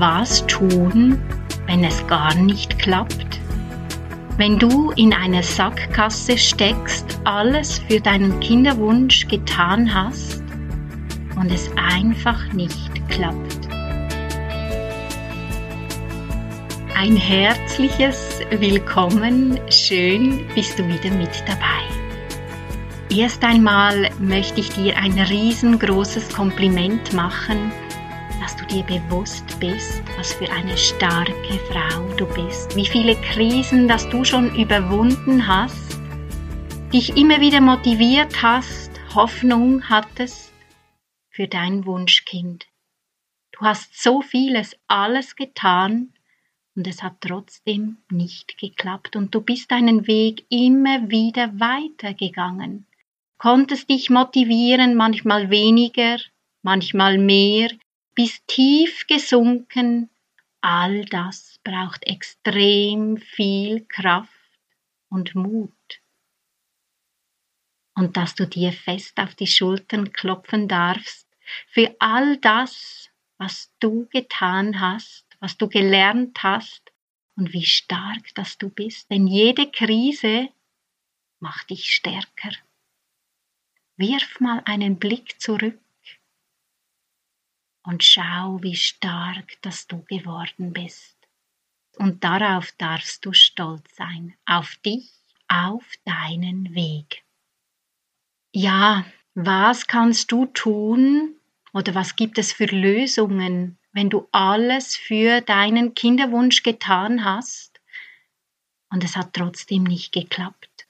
[0.00, 1.20] was tun,
[1.66, 3.38] wenn es gar nicht klappt?
[4.38, 10.42] Wenn du in einer Sackgasse steckst, alles für deinen Kinderwunsch getan hast
[11.38, 13.68] und es einfach nicht klappt.
[16.96, 21.84] Ein herzliches Willkommen, schön bist du wieder mit dabei.
[23.10, 27.70] Erst einmal möchte ich dir ein riesengroßes Kompliment machen
[28.40, 33.86] dass du dir bewusst bist, was für eine starke Frau du bist, wie viele Krisen,
[33.86, 35.98] dass du schon überwunden hast,
[36.92, 40.52] dich immer wieder motiviert hast, Hoffnung hattest
[41.28, 42.66] für dein Wunschkind.
[43.52, 46.14] Du hast so vieles, alles getan
[46.74, 49.16] und es hat trotzdem nicht geklappt.
[49.16, 52.86] Und du bist deinen Weg immer wieder weitergegangen,
[53.36, 56.16] konntest dich motivieren, manchmal weniger,
[56.62, 57.68] manchmal mehr,
[58.20, 60.10] bis tief gesunken,
[60.60, 64.58] all das braucht extrem viel Kraft
[65.08, 66.02] und Mut.
[67.94, 71.26] Und dass du dir fest auf die Schultern klopfen darfst
[71.68, 76.92] für all das, was du getan hast, was du gelernt hast
[77.36, 79.10] und wie stark dass du bist.
[79.10, 80.50] Denn jede Krise
[81.38, 82.52] macht dich stärker.
[83.96, 85.80] Wirf mal einen Blick zurück
[87.90, 91.16] und schau, wie stark dass du geworden bist.
[91.96, 95.10] Und darauf darfst du stolz sein, auf dich,
[95.48, 97.24] auf deinen Weg.
[98.52, 99.04] Ja,
[99.34, 101.34] was kannst du tun
[101.72, 107.80] oder was gibt es für Lösungen, wenn du alles für deinen Kinderwunsch getan hast
[108.90, 110.86] und es hat trotzdem nicht geklappt?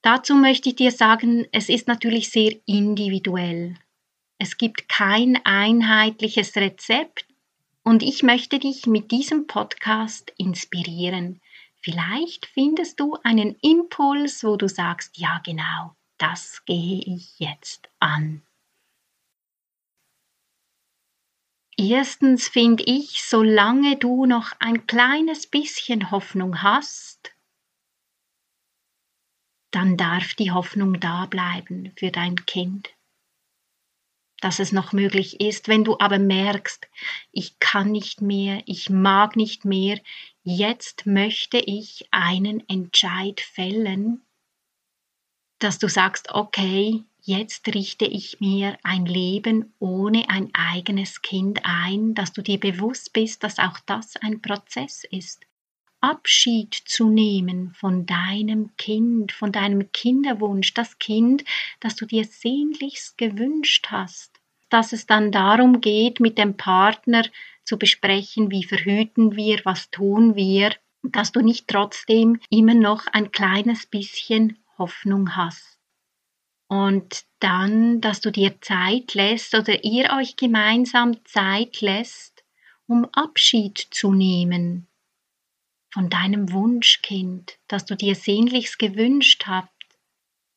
[0.00, 3.76] Dazu möchte ich dir sagen, es ist natürlich sehr individuell.
[4.44, 7.28] Es gibt kein einheitliches Rezept
[7.84, 11.40] und ich möchte dich mit diesem Podcast inspirieren.
[11.80, 18.42] Vielleicht findest du einen Impuls, wo du sagst, ja genau, das gehe ich jetzt an.
[21.76, 27.32] Erstens finde ich, solange du noch ein kleines bisschen Hoffnung hast,
[29.70, 32.92] dann darf die Hoffnung da bleiben für dein Kind
[34.42, 35.68] dass es noch möglich ist.
[35.68, 36.88] Wenn du aber merkst,
[37.30, 39.98] ich kann nicht mehr, ich mag nicht mehr,
[40.42, 44.22] jetzt möchte ich einen Entscheid fällen,
[45.60, 52.14] dass du sagst, okay, jetzt richte ich mir ein Leben ohne ein eigenes Kind ein,
[52.14, 55.46] dass du dir bewusst bist, dass auch das ein Prozess ist.
[56.00, 61.44] Abschied zu nehmen von deinem Kind, von deinem Kinderwunsch, das Kind,
[61.78, 64.31] das du dir sehnlichst gewünscht hast,
[64.72, 67.24] dass es dann darum geht, mit dem Partner
[67.64, 73.32] zu besprechen, wie verhüten wir, was tun wir, dass du nicht trotzdem immer noch ein
[73.32, 75.78] kleines bisschen Hoffnung hast.
[76.68, 82.44] Und dann, dass du dir Zeit lässt oder ihr euch gemeinsam Zeit lässt,
[82.86, 84.88] um Abschied zu nehmen
[85.92, 89.70] von deinem Wunschkind, das du dir sehnlichst gewünscht habt.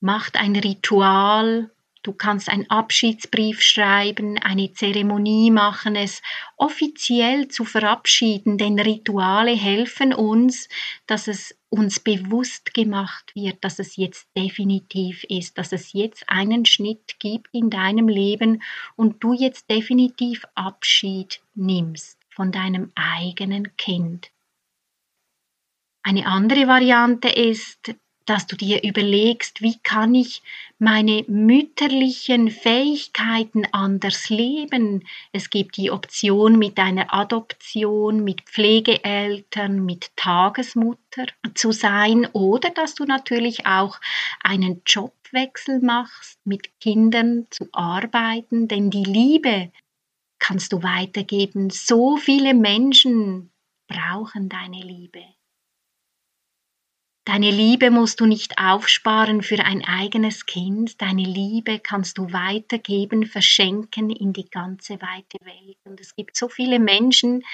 [0.00, 1.71] Macht ein Ritual,
[2.02, 6.22] du kannst einen Abschiedsbrief schreiben, eine Zeremonie machen, es
[6.56, 10.68] offiziell zu verabschieden, denn Rituale helfen uns,
[11.06, 16.66] dass es uns bewusst gemacht wird, dass es jetzt definitiv ist, dass es jetzt einen
[16.66, 18.62] Schnitt gibt in deinem Leben
[18.96, 24.30] und du jetzt definitiv Abschied nimmst von deinem eigenen Kind.
[26.02, 27.94] Eine andere Variante ist,
[28.26, 30.42] dass du dir überlegst, wie kann ich
[30.78, 35.04] meine mütterlichen Fähigkeiten anders leben.
[35.32, 42.94] Es gibt die Option mit einer Adoption, mit Pflegeeltern, mit Tagesmutter zu sein oder dass
[42.94, 44.00] du natürlich auch
[44.42, 49.70] einen Jobwechsel machst, mit Kindern zu arbeiten, denn die Liebe
[50.38, 51.70] kannst du weitergeben.
[51.70, 53.52] So viele Menschen
[53.86, 55.22] brauchen deine Liebe.
[57.24, 61.00] Deine Liebe musst du nicht aufsparen für ein eigenes Kind.
[61.00, 65.78] Deine Liebe kannst du weitergeben, verschenken in die ganze weite Welt.
[65.84, 67.44] Und es gibt so viele Menschen,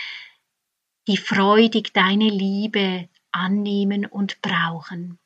[1.07, 5.19] die freudig deine Liebe annehmen und brauchen.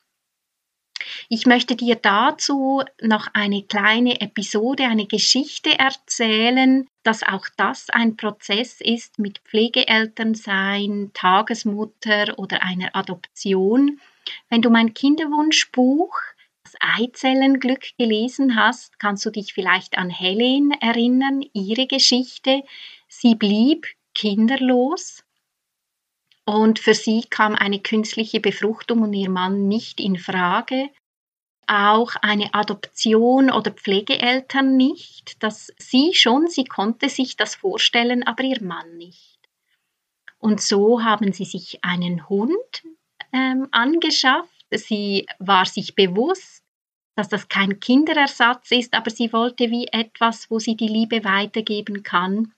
[1.29, 8.17] Ich möchte dir dazu noch eine kleine Episode, eine Geschichte erzählen, dass auch das ein
[8.17, 14.01] Prozess ist mit Pflegeelternsein, Tagesmutter oder einer Adoption.
[14.49, 16.17] Wenn du mein Kinderwunschbuch
[16.65, 22.63] das Eizellenglück gelesen hast, kannst du dich vielleicht an Helen erinnern, ihre Geschichte.
[23.09, 25.25] Sie blieb kinderlos
[26.45, 30.91] und für sie kam eine künstliche Befruchtung und ihr Mann nicht in Frage.
[31.69, 35.43] Auch eine Adoption oder Pflegeeltern nicht.
[35.43, 39.39] dass sie schon, sie konnte sich das vorstellen, aber ihr Mann nicht.
[40.39, 42.83] Und so haben sie sich einen Hund
[43.33, 44.51] ähm, angeschafft.
[44.71, 46.63] Sie war sich bewusst,
[47.15, 52.03] dass das kein Kinderersatz ist, aber sie wollte wie etwas, wo sie die Liebe weitergeben
[52.03, 52.53] kann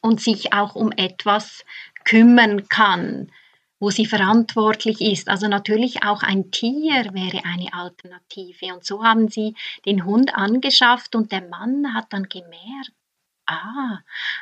[0.00, 1.64] und sich auch um etwas
[2.04, 3.32] kümmern kann,
[3.80, 5.28] wo sie verantwortlich ist.
[5.28, 8.74] Also natürlich auch ein Tier wäre eine Alternative.
[8.74, 12.92] Und so haben sie den Hund angeschafft und der Mann hat dann gemerkt,
[13.46, 13.98] ah,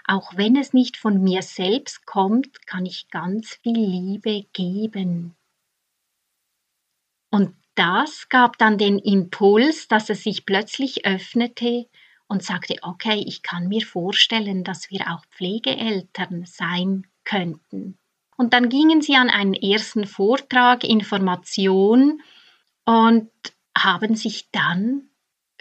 [0.07, 5.37] auch wenn es nicht von mir selbst kommt, kann ich ganz viel Liebe geben.
[7.31, 11.87] Und das gab dann den Impuls, dass es sich plötzlich öffnete
[12.29, 17.99] und sagte, okay, ich kann mir vorstellen, dass wir auch Pflegeeltern sein könnten.
[18.37, 22.23] Und dann gingen sie an einen ersten Vortrag, Information
[22.85, 23.31] und
[23.77, 25.11] haben sich dann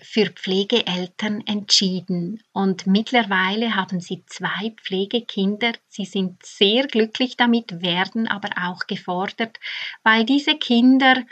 [0.02, 2.42] für Pflegeeltern entschieden.
[2.54, 5.74] Und mittlerweile haben sie zwei Pflegekinder.
[5.88, 9.60] Sie sind sehr glücklich damit, werden aber auch gefordert,
[10.04, 11.24] weil diese Kinder,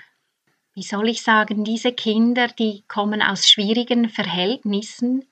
[0.78, 5.26] wie soll ich sagen, diese Kinder, die kommen aus schwierigen Verhältnissen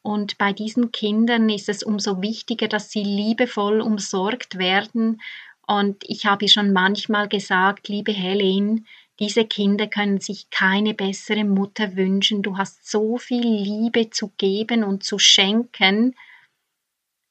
[0.00, 5.20] und bei diesen Kindern ist es umso wichtiger, dass sie liebevoll umsorgt werden.
[5.66, 8.86] Und ich habe schon manchmal gesagt, liebe Helen,
[9.18, 12.40] diese Kinder können sich keine bessere Mutter wünschen.
[12.40, 16.16] Du hast so viel Liebe zu geben und zu schenken.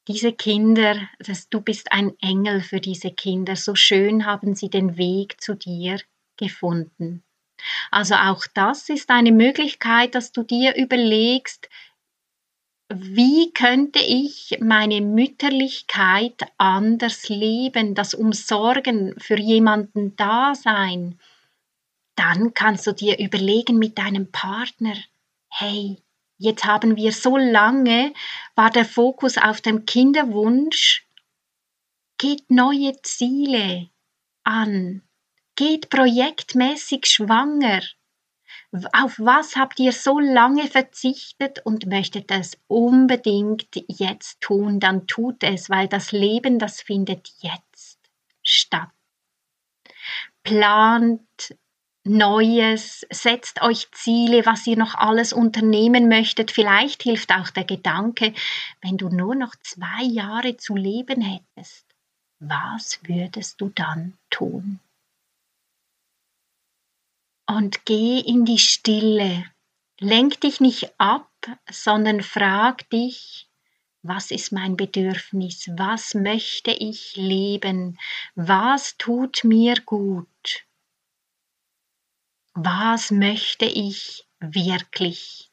[0.06, 3.56] Diese Kinder, das, du bist ein Engel für diese Kinder.
[3.56, 5.98] So schön haben sie den Weg zu dir
[6.36, 7.24] gefunden.
[7.90, 11.68] Also auch das ist eine Möglichkeit, dass du dir überlegst,
[12.92, 21.20] wie könnte ich meine Mütterlichkeit anders leben, das Umsorgen für jemanden da sein,
[22.16, 24.94] dann kannst du dir überlegen mit deinem Partner,
[25.48, 26.02] hey,
[26.36, 28.12] jetzt haben wir so lange,
[28.56, 31.06] war der Fokus auf dem Kinderwunsch,
[32.18, 33.88] geht neue Ziele
[34.42, 35.02] an,
[35.60, 37.82] geht projektmäßig schwanger,
[38.94, 45.42] auf was habt ihr so lange verzichtet und möchtet es unbedingt jetzt tun, dann tut
[45.42, 47.98] es, weil das Leben, das findet jetzt
[48.42, 48.88] statt.
[50.44, 51.20] Plant
[52.04, 56.50] Neues, setzt euch Ziele, was ihr noch alles unternehmen möchtet.
[56.52, 58.32] Vielleicht hilft auch der Gedanke,
[58.80, 61.84] wenn du nur noch zwei Jahre zu leben hättest,
[62.38, 64.80] was würdest du dann tun?
[67.56, 69.44] Und geh in die Stille.
[69.98, 71.30] Lenk dich nicht ab,
[71.70, 73.48] sondern frag dich,
[74.02, 75.68] was ist mein Bedürfnis?
[75.76, 77.98] Was möchte ich leben?
[78.34, 80.64] Was tut mir gut?
[82.54, 85.50] Was möchte ich wirklich?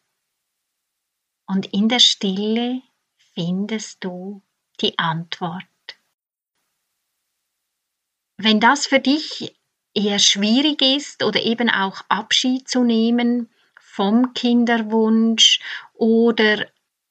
[1.45, 2.81] Und in der Stille
[3.33, 4.43] findest du
[4.81, 5.63] die Antwort.
[8.37, 9.56] Wenn das für dich
[9.97, 13.49] eher schwierig ist oder eben auch Abschied zu nehmen
[13.79, 15.59] vom Kinderwunsch
[15.95, 16.67] oder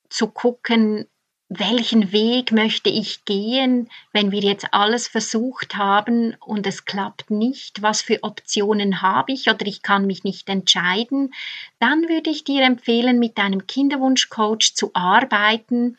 [0.08, 1.06] zu gucken,
[1.48, 7.82] welchen Weg möchte ich gehen, wenn wir jetzt alles versucht haben und es klappt nicht,
[7.82, 11.32] was für Optionen habe ich oder ich kann mich nicht entscheiden,
[11.78, 15.98] dann würde ich dir empfehlen, mit deinem Kinderwunschcoach zu arbeiten,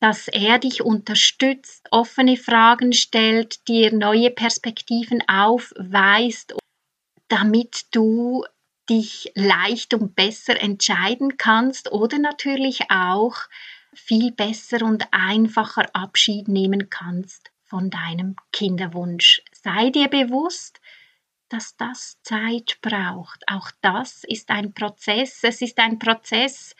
[0.00, 6.54] dass er dich unterstützt, offene Fragen stellt, dir neue Perspektiven aufweist,
[7.28, 8.44] damit du
[8.88, 13.36] dich leicht und besser entscheiden kannst oder natürlich auch
[13.92, 19.42] viel besser und einfacher Abschied nehmen kannst von deinem Kinderwunsch.
[19.52, 20.80] Sei dir bewusst,
[21.48, 23.42] dass das Zeit braucht.
[23.46, 25.40] Auch das ist ein Prozess.
[25.42, 26.74] Es ist ein Prozess,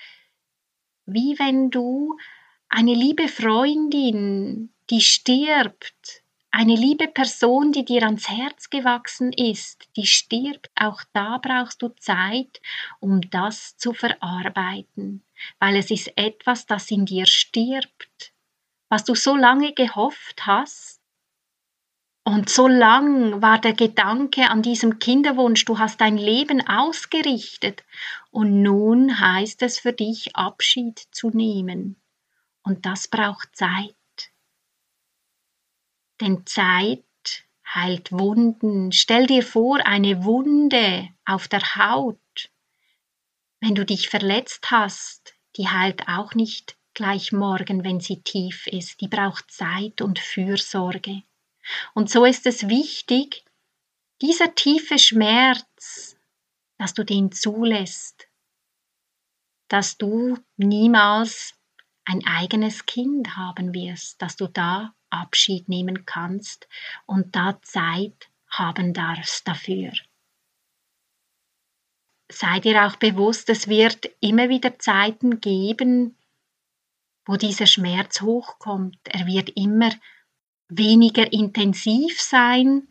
[1.04, 2.16] wie wenn du
[2.68, 10.06] eine liebe Freundin, die stirbt, eine liebe Person, die dir ans Herz gewachsen ist, die
[10.06, 12.60] stirbt, auch da brauchst du Zeit,
[13.00, 15.22] um das zu verarbeiten,
[15.58, 18.32] weil es ist etwas, das in dir stirbt,
[18.88, 21.00] was du so lange gehofft hast,
[22.24, 27.84] Und so lang war der Gedanke an diesem Kinderwunsch, du hast dein Leben ausgerichtet
[28.30, 31.96] und nun heißt es für dich Abschied zu nehmen.
[32.68, 33.94] Und das braucht Zeit.
[36.20, 37.02] Denn Zeit
[37.66, 38.92] heilt Wunden.
[38.92, 42.50] Stell dir vor, eine Wunde auf der Haut.
[43.60, 49.00] Wenn du dich verletzt hast, die heilt auch nicht gleich morgen, wenn sie tief ist.
[49.00, 51.22] Die braucht Zeit und Fürsorge.
[51.94, 53.46] Und so ist es wichtig,
[54.20, 56.18] dieser tiefe Schmerz,
[56.76, 58.28] dass du den zulässt,
[59.68, 61.57] dass du niemals
[62.08, 66.66] ein eigenes Kind haben wirst, dass du da Abschied nehmen kannst
[67.04, 69.92] und da Zeit haben darfst dafür.
[72.30, 76.16] Sei dir auch bewusst, es wird immer wieder Zeiten geben,
[77.26, 78.98] wo dieser Schmerz hochkommt.
[79.04, 79.90] Er wird immer
[80.68, 82.88] weniger intensiv sein,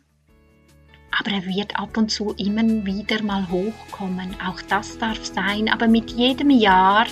[1.18, 4.40] aber er wird ab und zu immer wieder mal hochkommen.
[4.40, 7.06] Auch das darf sein, aber mit jedem Jahr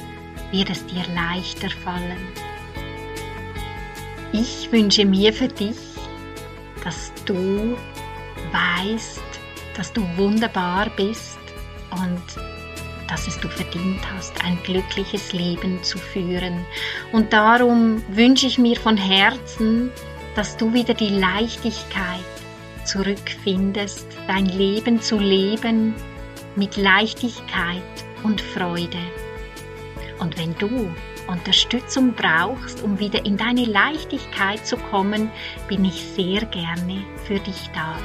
[0.52, 2.28] wird es dir leichter fallen.
[4.32, 5.76] Ich wünsche mir für dich,
[6.84, 7.76] dass du
[8.52, 9.22] weißt,
[9.76, 11.38] dass du wunderbar bist
[11.90, 12.22] und
[13.08, 16.64] dass es du verdient hast, ein glückliches Leben zu führen.
[17.12, 19.90] Und darum wünsche ich mir von Herzen,
[20.34, 22.20] dass du wieder die Leichtigkeit
[22.84, 25.94] zurückfindest, dein Leben zu leben
[26.56, 27.82] mit Leichtigkeit
[28.22, 28.98] und Freude.
[30.18, 30.90] Und wenn du
[31.26, 35.30] Unterstützung brauchst, um wieder in deine Leichtigkeit zu kommen,
[35.68, 37.96] bin ich sehr gerne für dich da.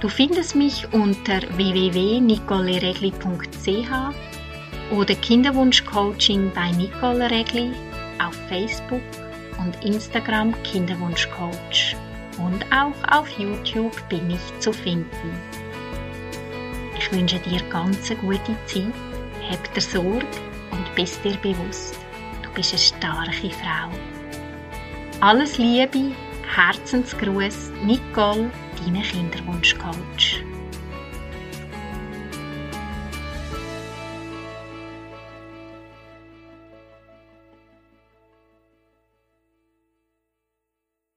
[0.00, 3.92] Du findest mich unter www.nicoleregli.ch
[4.90, 7.72] oder Kinderwunschcoaching bei Nicole Regli
[8.18, 9.00] auf Facebook
[9.58, 11.96] und Instagram Kinderwunschcoach.
[12.38, 15.38] Und auch auf YouTube bin ich zu finden.
[16.98, 18.92] Ich wünsche dir ganz eine gute Zeit,
[19.50, 20.26] hab dir Sorge
[20.70, 21.98] und bist dir bewusst,
[22.42, 23.90] du bist eine starke Frau.
[25.20, 26.12] Alles Liebe,
[26.54, 28.50] Herzensgruß, Nicole,
[28.84, 30.51] deine Kinderwunschcoach.